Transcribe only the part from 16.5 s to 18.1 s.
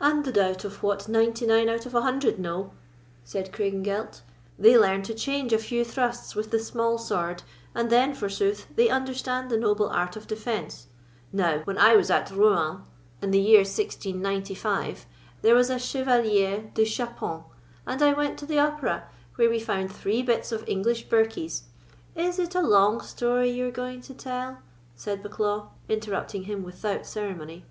de Chapon and